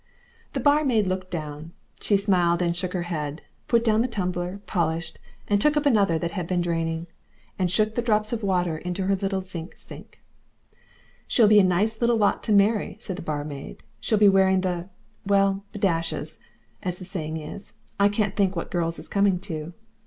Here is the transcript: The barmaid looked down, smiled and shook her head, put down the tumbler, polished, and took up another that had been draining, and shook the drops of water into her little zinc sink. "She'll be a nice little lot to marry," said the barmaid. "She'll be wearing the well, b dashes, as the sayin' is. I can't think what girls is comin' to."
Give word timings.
The 0.53 0.59
barmaid 0.59 1.05
looked 1.07 1.29
down, 1.29 1.73
smiled 2.01 2.59
and 2.63 2.75
shook 2.75 2.93
her 2.93 3.03
head, 3.03 3.43
put 3.67 3.83
down 3.83 4.01
the 4.01 4.07
tumbler, 4.07 4.59
polished, 4.65 5.19
and 5.47 5.61
took 5.61 5.77
up 5.77 5.85
another 5.85 6.17
that 6.17 6.31
had 6.31 6.47
been 6.47 6.59
draining, 6.59 7.05
and 7.59 7.69
shook 7.69 7.93
the 7.93 8.01
drops 8.01 8.33
of 8.33 8.41
water 8.41 8.79
into 8.79 9.03
her 9.05 9.15
little 9.15 9.41
zinc 9.41 9.75
sink. 9.77 10.19
"She'll 11.27 11.47
be 11.47 11.59
a 11.59 11.63
nice 11.63 12.01
little 12.01 12.17
lot 12.17 12.41
to 12.45 12.51
marry," 12.51 12.95
said 12.99 13.15
the 13.17 13.21
barmaid. 13.21 13.83
"She'll 13.99 14.17
be 14.17 14.27
wearing 14.27 14.61
the 14.61 14.89
well, 15.27 15.65
b 15.71 15.77
dashes, 15.77 16.39
as 16.81 16.97
the 16.97 17.05
sayin' 17.05 17.37
is. 17.37 17.73
I 17.99 18.09
can't 18.09 18.35
think 18.35 18.55
what 18.55 18.71
girls 18.71 18.97
is 18.97 19.07
comin' 19.07 19.37
to." 19.41 19.75